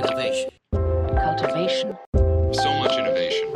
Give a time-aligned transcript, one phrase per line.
[0.00, 0.48] Innovation.
[0.72, 1.94] cultivation,
[2.52, 3.52] So much innovation.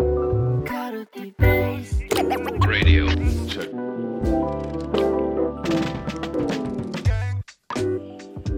[2.69, 3.07] Radio.
[3.49, 3.71] Check.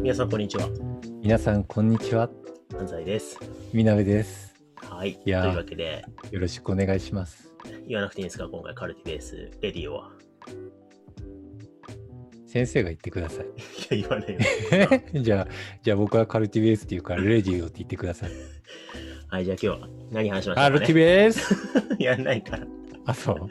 [0.03, 0.69] 皆さんこんにちは
[1.23, 2.29] 皆さん、こんにちは。
[2.77, 3.39] 安西です
[3.73, 4.53] みなべです。
[4.75, 7.53] はいといいやーうわけでよろしくお願いします。
[7.87, 8.49] 言わなくていいんですか？
[8.49, 10.11] 今回カルティベースレディオは
[12.57, 13.97] 先生が言ってください。
[13.97, 14.41] いや言わないよ
[15.23, 15.49] じゃあ、
[15.83, 18.31] じゃあ僕はカルティベースっていうから、レディオって言ってください。
[19.29, 21.55] はいじゃあ今日は何話しましょうか、ね、カルティベース？
[22.03, 22.67] やんないから
[23.07, 23.49] あ、そう？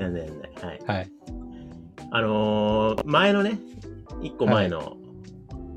[0.00, 1.10] やんないやんないはいはい。
[2.10, 3.58] あのー前のね
[4.22, 4.96] 一個前の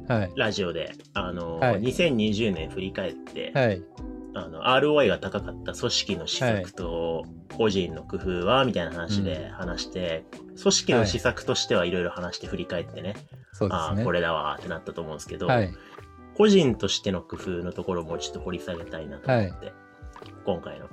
[0.07, 0.32] はい。
[0.35, 3.82] ラジオで、あのーはい2020年振り返って、はい。
[4.46, 10.26] あの ROI が高かった組織の施策と個人の工夫はみたいな話で話して、
[10.62, 13.16] 組織の施策としてはいろいろ話して振り返ってね、
[13.54, 13.88] そうですね。
[14.00, 15.73] ああこれだわーってなったと思うんですけど、はい。
[16.36, 19.73] 個人としての工夫のところもちょっと掘り下げたいなと思って、
[20.46, 20.88] 今回の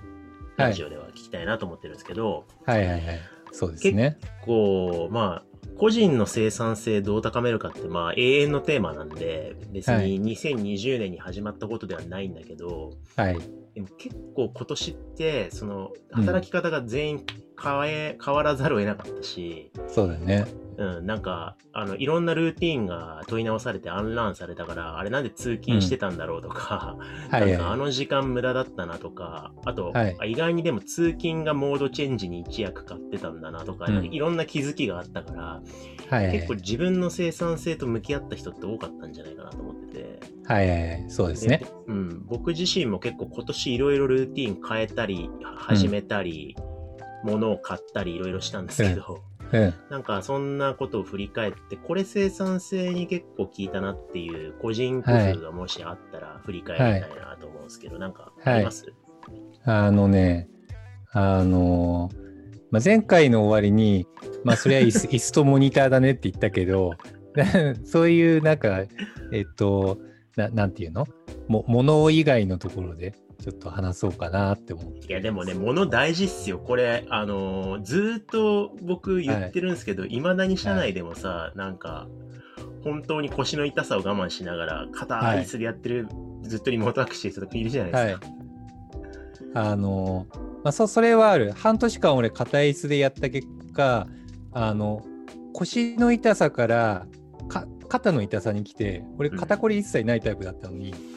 [0.57, 3.03] ラジオでは聞きたいなと思ってるんですけど、はいはいはい。
[3.53, 4.19] そうですね。
[4.45, 13.64] こうまあ個人の生産性どう高めるかってまあ永遠のテーマなんで別はいに2020年に始まったことではないんだけど、はい。
[13.75, 17.25] でも結構今年ってその働き方が全員
[17.61, 20.47] 変え、変わらざるを得なかったし、そうだね。
[20.77, 26.97] うん、なんかあのいろんなルーティンが問い直されてアンラーンされたからあれなんで通勤してたんだろうとか、
[27.31, 36.15] はいなんかあはの時間無駄だったなとかあと、はいあ意外にでも通勤がモードチェンジに一役買ってたんだなとか,、うんいろんな気づきがあったから、い。
[36.15, 40.21] はいはい結構自分の生産性と向き合った人って多かったんじゃないかなと思ってて。
[40.47, 41.05] はいはいはい。
[41.09, 41.65] そうですね。
[41.87, 46.57] うん、僕自身も結構今年いろいろルーティン変えたり始めたり、
[47.25, 49.75] 物を買ったりいろいろしたんですけど、うん。
[49.91, 58.93] なんかそんなことを振り返ってこれ生産性に結構効いたなっていう個人工夫がもしあったら振り返りたいなと思うんですけど、なんかあります、
[59.65, 60.49] あのね、
[61.13, 62.11] あの
[62.71, 64.07] まあ、前回の終わりに、
[64.43, 66.93] まあ、それは椅子 椅子とモニターだねって言ったけど、
[67.85, 68.85] そういうなんか、
[69.33, 69.99] えっと、
[70.37, 71.07] ななんていうの？
[71.47, 75.07] も物以外のところでちょっと話そうかなって思って。
[75.07, 76.59] いやでもね物大事っすよ。
[76.59, 80.19] これあのーずーっと僕言ってるんですけどい。
[80.19, 82.09] ま、未だに社内でもさ、なんか
[82.85, 86.09] 本当に腰の痛さを我慢しながら肩はい椅子でやってる、
[86.43, 88.27] ずっとリモートワークしてる人とかいるじゃないですか、
[89.57, 90.27] あの
[90.63, 91.53] まあ、そそれはある。
[91.53, 94.07] 半年間俺、片椅子でやった結果、
[94.53, 95.05] あの
[95.53, 97.07] 腰の痛さから
[97.49, 99.37] か肩の痛さに来て、俺、うん。
[99.37, 101.14] 肩こり一切ないタイプだったのに、うん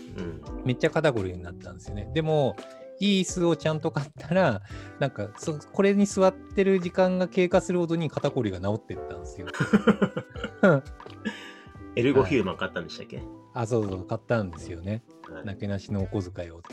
[0.66, 2.10] めっちゃ肩こりになったんですよね。
[2.14, 2.56] でも、
[3.00, 4.62] いい椅子をちゃんと買ったら、
[5.00, 9.48] なんかそ、これに座ってる時間が経過するほどに肩こりが治ってったんですよ。
[11.96, 13.24] エルゴヒューマン買ったんでしたっけ、
[13.54, 14.92] あ、そうそう、買ったんですよね。
[14.92, 16.64] はいなけなしのお小遣いを、ね、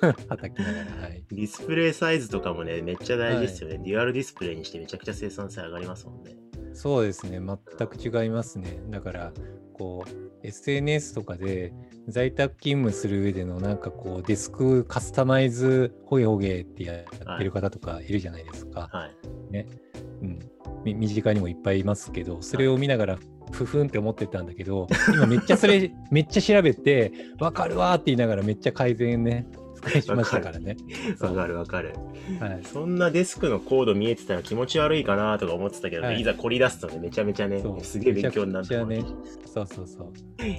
[0.28, 1.24] はたきながら、はい。
[1.28, 3.78] ディスプレイサイズとかもね、めっちゃ大事ですよね。
[3.78, 6.36] デュアルディスプレイにしてめちゃくちゃ生産性上がりますもんね。
[6.72, 8.80] そうですね、全く違いますね。
[8.90, 9.32] だから、
[9.74, 11.72] こう、SNS とかで
[12.08, 18.88] 在宅勤務する上でのなんかこう、デスクカスタマイズホゲホゲってやってる方とかいるじゃないですか。
[18.92, 19.16] はい。
[20.22, 20.38] うん。
[20.84, 23.18] み身近にもいっぱいいますけど、それを見ながら、
[23.52, 29.46] ふふんって思ってたんだけど、今めっちゃそれ、 めっちゃ調べて、わかるわーって言いながらめっちゃ改善ね、
[29.90, 30.76] 使いしましたからね。
[31.18, 31.94] そ わうかるわかる。
[32.40, 32.60] はい。
[32.64, 36.20] そんなデスクのコード見えてたら気持ち悪いかなとか思ってたけどね、はい。
[36.20, 38.84] い、ざ凝り出すとね、めちゃめちゃねすげえ勉強になって。
[38.84, 39.04] ね。
[39.46, 40.12] そうそうそう。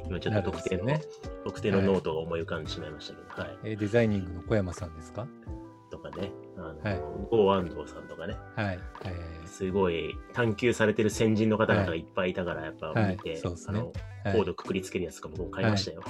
[0.08, 3.58] 今ちょっと特定の、なるんです特定のノートが思い浮かんでしまいましたけど、はい。
[3.64, 5.28] えーデザイニングの小山さんですか？
[5.92, 6.32] とかね、
[6.70, 7.02] あの、はい
[7.32, 8.66] goando さんとかね、はい。
[8.68, 8.80] はい。
[9.46, 13.84] すごい探求されてる先人の方々がいっぱいいたから、やっぱ見て、はいそうですね
[14.26, 16.04] コードくくりつけるやつとか僕も買いましたよ。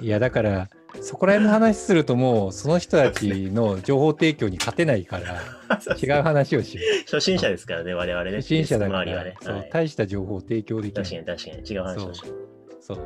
[0.00, 0.68] いやだから
[1.00, 5.40] そこら辺の話するともうその人たちの情報提供に勝てないから
[5.96, 8.30] 違う話をしよ初心者ですからね、我々ね。
[8.30, 8.34] う。
[8.36, 9.34] 初心者だから、ね。
[9.40, 11.04] そうはい大した情報を提供できない。
[11.04, 12.76] 確かに確かに違う話をしよう。
[12.80, 12.98] そう。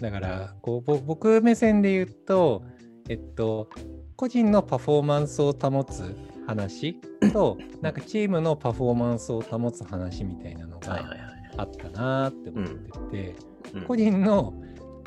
[0.00, 2.62] だからこうぼ僕目線で言うと、
[3.10, 3.68] えっと、
[4.20, 6.14] 個人のパフォーマンスを保つ
[6.46, 7.00] 話
[7.32, 11.02] と、 なんかチームのパフォーマンスを保つ話みたいなのが。
[11.56, 12.68] あったなーって思っ
[13.10, 13.34] てて、
[13.74, 14.54] うん個人の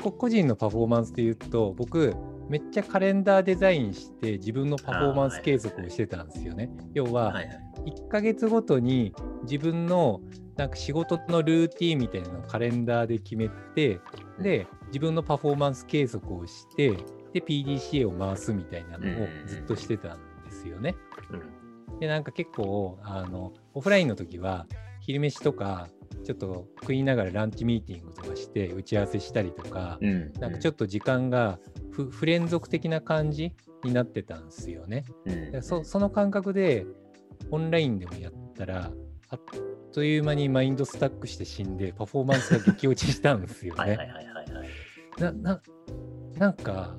[0.02, 2.14] こ個人のパフォーマンスで言うと僕
[2.48, 6.70] めっちゃカレンダーデザインして自分のパフォーマンス継続をしてたんですよね。
[6.92, 7.60] 要ははいはい。
[7.86, 9.14] 1ヶ月ごとに
[9.44, 10.20] 自分の
[10.56, 14.00] なんか仕事のルーティンみたいなのをカレンダーで決めて
[14.40, 16.96] で自分のパフォーマンス継続をして
[17.34, 20.94] で PDCA を回すみたいなのをずっとしてたんですよね。
[21.30, 21.64] うん
[22.00, 24.66] でなんか結構あのオフラインの時は
[25.00, 25.88] 昼飯とか
[26.24, 30.32] ちょっと食いながらランチミーティングとかして打ち合わせしたりとか、うん。
[30.40, 31.60] なんかちょっと時間が
[31.92, 33.52] 不不連続的な感じ
[33.84, 35.04] になってたんですよね。
[35.24, 36.86] うんでそその感覚で
[37.50, 38.90] オンラインでもやったら
[39.28, 39.40] あっ
[39.92, 43.98] という間にマインドスタックして死んでパフォーマンスが激落ちしたんですよね。
[45.18, 45.62] なな
[46.36, 46.96] なんか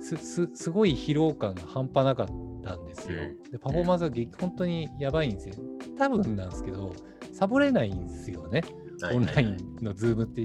[0.00, 2.26] すすすごい疲労感が半端なかっ
[2.64, 3.22] たんですよ。
[3.22, 5.54] うんでパフォーマンスが激本当にやばいんですよ。
[5.98, 6.92] 多分なんですけど
[7.32, 8.62] サボれないんですよね。
[9.02, 10.44] はいオンラインの Zoom って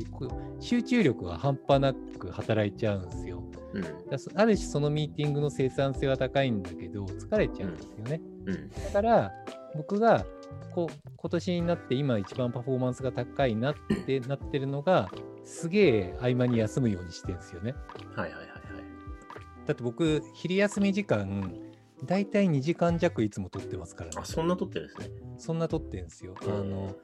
[0.61, 3.43] 集中力が半端なく働いちゃうんですよ。
[3.73, 3.83] うん。
[3.83, 8.21] ある種そのミーティングの生産性は高いんだけど疲れちゃうんですよね。
[8.45, 8.69] うん。
[8.69, 9.31] だから
[9.75, 10.25] 僕が
[10.73, 13.75] こう今年になって今一番パフォーマンスが高いなっ
[14.05, 15.09] てなってるのが
[15.43, 17.75] すげえ合間に休むようにしてるんですよね。
[18.15, 18.54] はいはいはいはい。
[19.65, 21.53] だって僕昼休み時間
[22.03, 24.25] だいたい2時間弱いつも取ってますからねあ、。
[24.25, 25.07] そんな撮ってるんですね。
[25.37, 26.35] そんな取ってるんですよ。
[26.43, 26.95] あの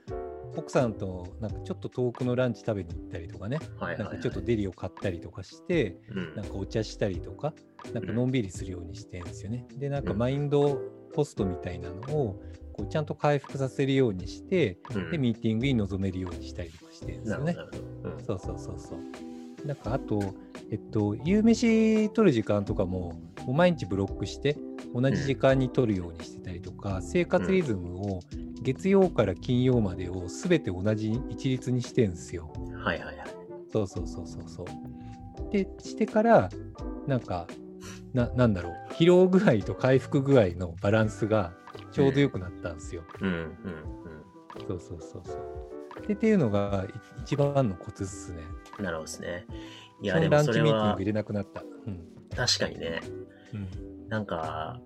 [0.55, 3.99] 奥さんとなんかちょっと遠くのランチ食べに行ったりとかね、はいはい、はい。
[3.99, 7.53] なんかちょっとデリを買ったりとかして、うんなんかお茶したりとか、
[7.93, 9.65] なんかうんのんびりするようにしてるんですよね。
[9.77, 10.81] で、なんかうんマインド
[11.13, 12.41] ポストみたいなのを
[12.73, 17.55] こうちゃんと回復させるようにして、うんで、ミーティングに臨めるようにしたりとかしてるんですよね。
[18.03, 19.67] うんそうそうそうそう。
[19.67, 20.19] なんかあと、
[20.71, 23.13] えっと、夕飯取る時間とかも、
[23.45, 24.57] もう毎日ブロックして、
[24.93, 28.21] 同じ時間に取るようにしてたりとか、生活リズムを
[28.61, 32.53] 月曜から金曜までを全て同じ一律にしてんですよ。
[32.83, 33.27] はいはいはい。
[33.71, 35.51] そうそうそうそうそう。
[35.51, 36.49] で、してから、
[37.05, 37.47] なんか、
[38.13, 41.53] ななんだろう、疲労具合と回復具合のバランスが
[41.91, 43.03] ちょうど良くなったんですよ。
[43.19, 43.55] うんうん
[44.67, 46.07] そうそうそうそう。
[46.07, 48.43] でっていうのがい一番のコツっすね。
[48.77, 48.85] うん。
[48.85, 49.45] なるほどですね。
[50.01, 51.61] いいや、でもそれは入れなくなった。
[51.61, 52.05] うん。
[52.35, 53.01] 確かにね、
[53.53, 54.09] うん。
[54.09, 54.79] なんか、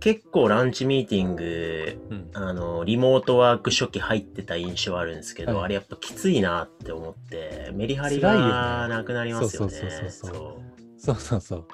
[0.00, 2.30] 結構ランチミーティング、うん。
[2.34, 9.72] あの、リモートワーク初期入ってた印象あるんですけど、はいあれやっぱきついなって思って、メリハリがねなくなりますよね。
[9.72, 10.62] そうそうそうそうそ
[10.98, 11.66] そうそうそう。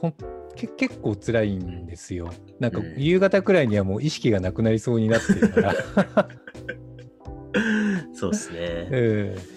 [0.00, 0.14] ほん
[0.54, 2.32] け結構辛いんですよ。
[2.60, 5.72] なんかうん夕方くらいにはもう意識がなくなりそうになってるから。
[5.72, 5.76] う
[8.16, 8.88] そうですね。
[8.92, 8.96] う
[9.52, 9.55] ん。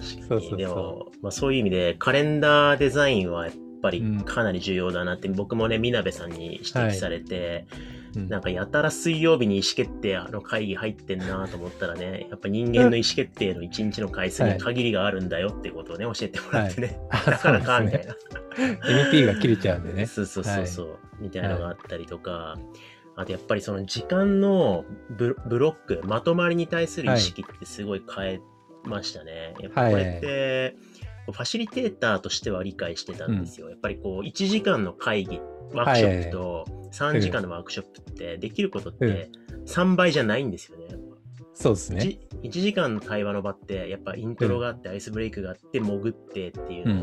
[0.00, 0.48] 確かに。
[0.48, 4.20] そうでも、まあ、そういう意味で、カレンダーデザインはやっぱりうん。
[4.22, 7.66] かなり重要だなって、僕もね、みなべさんに指摘されて、
[8.16, 8.28] うん。
[8.28, 18.06] なんかやたら水曜日に意思決定の会議入ってんなと思ったらね、やっぱ人間の意思決定の一日の回数に限りがあるんだよっていうことをね、教えてもらってね、あなかなかみたいね。
[18.06, 19.10] な。
[19.10, 20.06] MP が切れちゃうんでね。
[20.06, 22.56] そうそうそうそう、みたいなのがあったりとか、
[23.16, 28.40] あとやっぱりその時間のブブロック、まとまりに対する意識ってすごい変え
[28.88, 29.54] ましたね。
[29.60, 30.76] やっぱこれって、
[31.26, 33.70] ファシリテーターとしては理解してたんですよ。
[33.70, 35.40] やっぱりこう、1時間の会議、
[35.72, 39.30] ワークショップと3時間のワークショップってできることって
[39.66, 40.84] 3倍じゃないんですよね。
[41.54, 42.18] そうですね。
[42.42, 47.02] 1, 時間の対話の場って、やっぱイントロがあって、アイスブレイクがあって、潜ってっていうの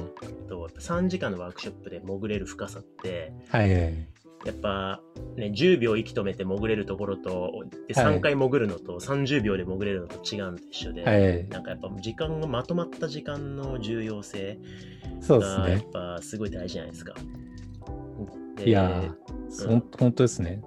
[0.49, 4.07] と、3時間のワークショップで潜れる深さって、はいはい。
[4.45, 5.01] やっぱ、
[5.35, 7.51] ね、10秒息止めて潜れるところと、
[7.87, 11.47] ではい3回潜るのと30秒で潜れるのと違うのと一緒で、はい。
[11.49, 14.59] なんかやっぱ時間がまとまった時間の重要性
[15.27, 15.87] がやっね。
[15.93, 17.13] ぱすごい大事じゃないですか。
[18.57, 20.61] でいやー、ほん本当ですね。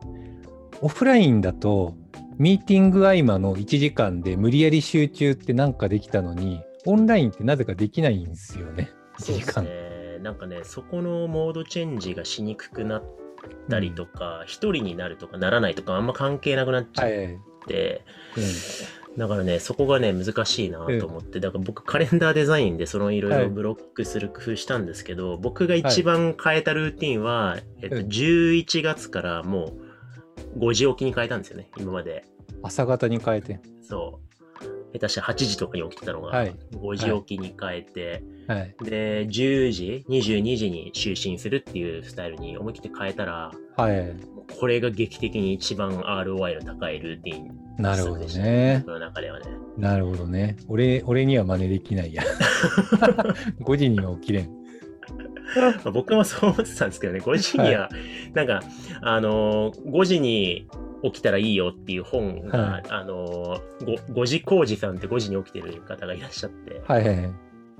[0.81, 1.97] オフラインだと、
[2.38, 8.91] ミーティング合間の1時間で無理やり集中ってなんかできたのに、オンラインってなぜかできないんですよね。
[9.19, 9.53] 1時間。
[9.55, 10.19] そうですね。
[10.23, 13.03] なんかね、そこのモードチェンジがしにくくなっ
[13.69, 17.39] たりとか、一、人になるとかならないとかあんま関係なくなっちゃっはいはい。
[17.67, 18.03] て、
[18.36, 18.44] うん
[19.17, 29.74] だからね、そこがね、難しいなと思って、だから僕カレンダーデザインでそのいろいはいろブロックする工夫したんですけど、僕が一番変えたルーティンは、えっと、うん11月からも
[30.56, 32.24] う5時起きに変えたんですよね、今まで。
[32.63, 33.60] 朝方に変えて。
[33.82, 34.33] そう。
[34.94, 38.74] 下手したら8時とかに起きてたのが、はい5時起きに変えて、はい。
[38.84, 44.17] で、10時、22時に就寝するっていうスタイルに思い切って変えたら、はい。
[44.60, 48.82] これが劇的に一番 ROI の高いルーティンなるほどね。
[48.86, 49.46] 僕の中ではね。
[49.77, 50.56] なるほどね。
[50.69, 52.22] 俺、俺には真似できないや。
[53.60, 54.51] 5時には起きれん。
[55.56, 57.89] まあ僕もそう思ってたんですけどね、5時には、
[58.32, 58.63] なんか、
[59.03, 60.69] あのー、5時に
[61.05, 67.34] 起きたらいいよっていう本が、はいあのー、5時工事さんって5時に起きてる方がいらっしゃって、はいはいはい。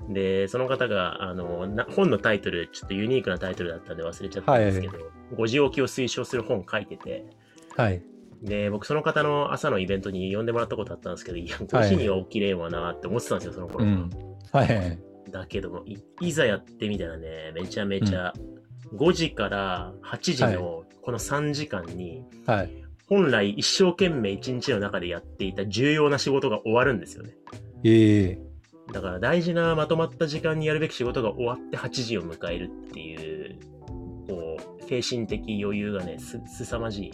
[0.09, 4.93] で、その方が、あのーな本のタイトル、ちょっとユニークなタイトルだったんで忘れちゃったんですけど、
[5.35, 7.25] 5時起きを推奨する本書いてて、
[7.75, 8.03] はい。
[8.43, 13.85] で、僕その方の朝のイベントに呼んでもらったことあったんですけど、いや、5時には起きれんわなって思ってたんですよ、その頃。
[13.85, 14.09] うん。
[14.51, 14.99] はいはいはい。
[15.31, 18.33] だけどもい、いざやってみたらね、めちゃめちゃ、
[18.93, 22.84] 5時から8時のこの3時間に、はい。
[23.07, 27.35] 本来一生懸命一日の中でやっていた重要な仕事が終わるんですよね。
[27.83, 28.55] ええ
[28.91, 33.59] だから大事なまとまった時間にやるべき仕事が終わって8時を迎えるっていう、
[34.27, 37.11] こう、精神的余裕がね、す、すさまじい、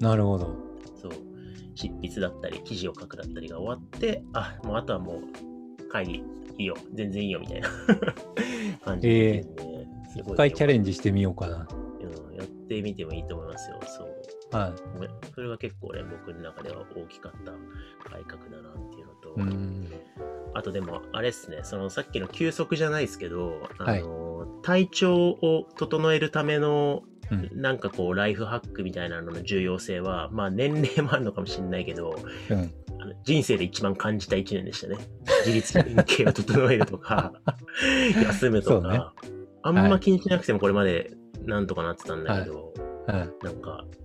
[0.00, 0.56] なるほど。
[1.00, 1.12] そう、
[1.74, 5.22] 執筆だったり、記事を書くだったりが終わって、あ、もうあとはも
[5.80, 6.24] う、会議、
[6.58, 7.68] いいよ、全然いいよ、みたいな
[8.84, 11.68] 感じでできるんで、すごい一回チャレンジ、ジしてみようかな。
[12.00, 14.08] うん、やってみてもいいと思いますよ、そう。
[14.58, 14.72] は
[15.34, 17.52] それが結構ね、僕の中では大きかった
[18.08, 19.42] 改革だなっていうのと、い。
[19.42, 19.88] うん。
[20.54, 27.50] あとでも、あれですね、そのさっきの休息じゃないですけど、はいあの、体調を整えるための、うん。
[27.54, 32.18] なんかこう、ライフハックみたいなのの重要性は、まあ年齢もあるのかもしれないけど、
[32.50, 32.72] うん。
[33.00, 34.98] あの人生で一番感じた一年でしたね。
[35.46, 37.32] 自律神経を整えるとか、
[38.24, 39.14] 休むとそうねか、
[39.62, 41.12] あんま気にしなくてもこれまで
[41.44, 42.72] なんとかなってたんだけど、
[43.06, 43.44] はい。
[43.44, 44.03] なんか、結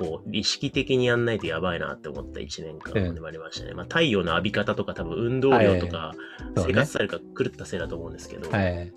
[0.00, 3.74] 構意識的にやんないとやばいなって思った一年間でもありましたね。
[3.74, 6.14] まあ太陽の浴び方とか多分運動量とか、
[6.56, 6.90] 生活。
[6.90, 8.92] スタイルが狂ったせいだと思うんですけど、はい。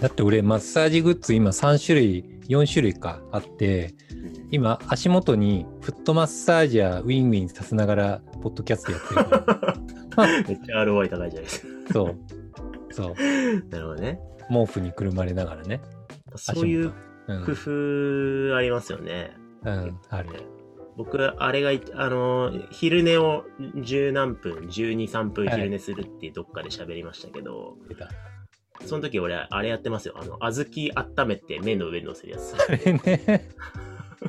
[0.00, 9.14] だって俺、マッサージグッズ今3種類、4種類かあって、うん今足元にフットマッサージャーウィンウィンさせながら、ポッドキャストやって
[10.36, 10.46] る。
[10.48, 11.92] めっちゃ ROI 高いじゃないですか。
[11.92, 12.16] そう。
[12.92, 13.14] そう。
[13.70, 14.20] なるほどね。
[14.48, 15.80] 毛布にくるまれながらね。
[16.36, 16.92] そういううん。
[17.26, 19.36] 工夫ありますよね。
[19.64, 20.28] うん、ある。
[20.96, 23.44] 僕、あれがい、あの、昼寝を
[23.82, 28.10] 十何分、12、3分はい昼寝するってどっかで喋りましたけど、出た。
[28.86, 30.14] その時俺、あれやってますよ。
[30.16, 32.54] あの、小豆温めて目の上に乗せるやつ。
[32.56, 33.48] あれね。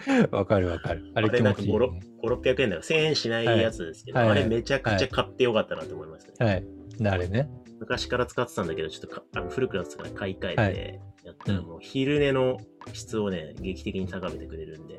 [0.32, 1.12] わかるわかる。
[1.14, 2.82] あれ気あれなんか5、持ちいいね、600円だよ。
[2.82, 6.46] 1000円しないやつですけど、はいはいあれめちゃくちゃ買ってよかったなと思いますね。
[6.46, 6.66] はい。
[7.08, 7.50] あれね。
[7.80, 12.58] 昔から使ってたんだけど、ちょっとかあの古くなってたから買い替えはてやったら、うんもう昼寝の
[12.94, 14.98] 質をね、劇的に高めてくれるんで、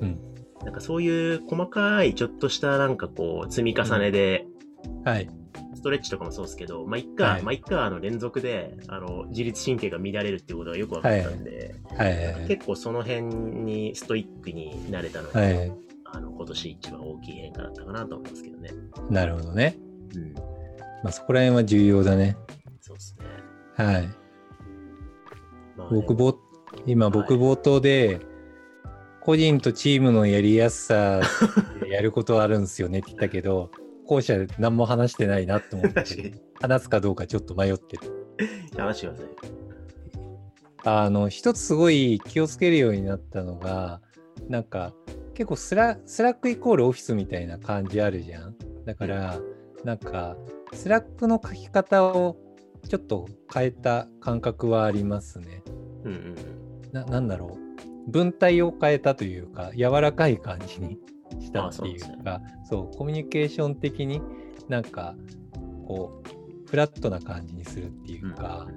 [0.00, 0.18] うん。
[0.64, 4.46] なんかそういう細かいちょっとしたなんかこう、積み重ねで、
[5.04, 5.28] はい。
[5.74, 12.08] ストレッチとかもそうですけど、まあ、いっか、はいまあ、いっか、あの、連続で、あの、自律神経が乱れるっていうことがよく分かったんで、は
[12.44, 12.48] い。
[12.48, 15.72] 結構その辺にストイックになれたのが、はい。
[16.06, 18.70] あの、今年一番大きい変化だったかなと思いますけどね。
[19.10, 19.76] なるほどね。
[20.14, 20.34] うん。
[21.02, 22.36] まあそこら辺は重要だね。
[22.80, 23.84] そうですね。
[23.84, 24.25] はい。
[25.76, 26.34] まあね僕ぼ、
[26.86, 28.20] 今僕冒頭で、
[29.20, 31.20] 個人とチームのやりやすさ
[31.80, 33.70] でやることはあるんですよねって言ったけど、
[34.06, 38.26] 後者で何も話してないなと思って、話すかどうかちょっと迷ってる。
[38.76, 39.26] 話してください。
[40.84, 44.00] あの、一つすごい気をつけるようになったのが、
[44.48, 44.94] なんか、
[45.34, 48.54] 結構スラスラックイコールオフィスみたいな感じあるじゃん。
[48.84, 49.40] だから、
[49.82, 50.36] なんか、
[50.72, 52.36] スラックの書き方を
[52.88, 55.62] ちょっと変えた感覚はありますね。
[56.04, 56.34] うんうん
[56.92, 58.10] ななんだろう。
[58.10, 60.98] 文体を変えたというか、柔らかい感じに
[61.40, 64.22] したっていうあそうですか、そう、コミュニケーション的に
[64.68, 65.16] なんか、
[65.86, 68.34] こう、フラットな感じにするっていううん。
[68.34, 68.68] か、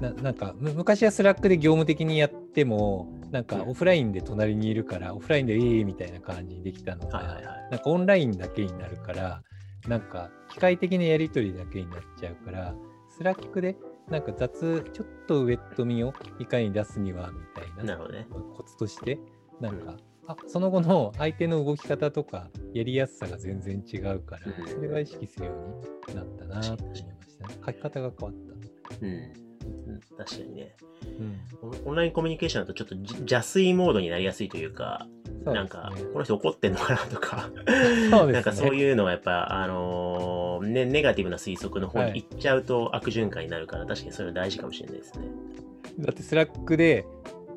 [0.00, 7.44] な、なんか、む、昔はスラックで業務的にやってもなんかうんオフラインで隣にいるからオフラインでいいみたいな感じにできたのが、はいはいはい。
[7.70, 9.42] なんかオンラインだけになるから
[9.86, 12.74] なんか機械的なやり取りだけになっちゃうから
[13.16, 13.76] スラックで
[14.08, 18.26] なんか雑ちょっとウェット味をいかに出すにはみたいななるほどね。
[18.56, 19.18] コツとして
[19.60, 25.52] なんか、うんあその後の相手の動き方とかやりやすさが全然違うから、うんそれは意識するよ
[26.08, 28.36] うになったなと思いましたね書き方が変わっ
[28.88, 28.96] た。
[29.02, 29.10] うん。
[29.10, 30.74] うん確かにね。
[31.18, 31.40] うん
[31.84, 35.06] オンラインコミュニケーションだとちょっとじ邪推モードになりやすいというか、
[35.44, 38.32] そうねなんか、この人怒ってんのかなとか、ね。
[38.32, 45.26] なんかそういうのがやっぱ、あのーね、ネガティブな推測の方に行っちゃうと悪循環になるから、確かにそれは大事かもしれないですね。
[46.00, 47.06] だってスラックで、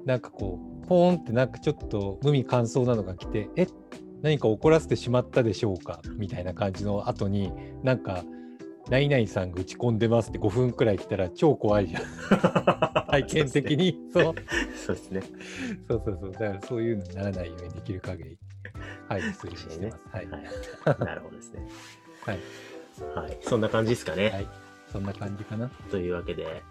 [0.05, 3.67] なんかこう、ポーンってなんかちょっと無味乾燥なのが来て、え
[4.21, 6.01] 何か怒らせてしまったでしょうか？
[6.17, 7.51] みたいな感じの後に、
[7.83, 8.23] なんか、
[8.89, 12.03] 何々さんが打ち込んでますって5分くらい来たら超怖いじゃん。
[13.11, 13.99] 体験的に。
[14.13, 14.35] そう。
[14.85, 15.21] そうですね。
[15.89, 16.31] そうそうそう。
[16.31, 18.37] だからそういうのにならないようにできる限り
[19.09, 19.99] 配慮するようにしてます。
[20.15, 20.27] はい。
[20.27, 20.99] はい。
[21.05, 21.67] なるほどですね。
[22.25, 22.39] はい。
[23.15, 23.37] はい。
[23.41, 24.29] そんな感じですかね。
[24.29, 24.47] はい。
[24.91, 25.69] そんな感じかな。
[25.91, 26.63] というわけで、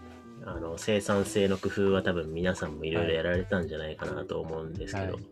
[0.45, 5.23] あの、生産性の工夫は多分皆さんもいろいろやられたんじゃないかなと思うんですけど、はい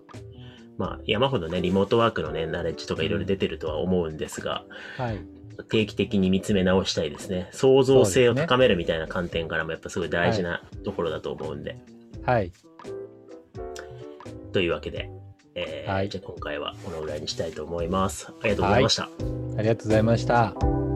[0.77, 4.65] まあ、山ほどね、リモートワークのね、ナレッジとかいろいろ出てるとは思うんですが、
[4.97, 5.21] はい。
[5.69, 7.49] 定期的に見つめ直したいですね。
[7.53, 11.77] 創造性を高めるみたいな観点からもやっぱすごい大事なところだと思うんで。
[12.25, 12.51] はい。
[14.53, 15.11] というわけで、
[15.55, 18.29] えーはいじゃあ今回はこのぐらいにしたいと思います。
[18.29, 19.05] ありがとうございました。
[19.05, 20.94] ありがとうございました。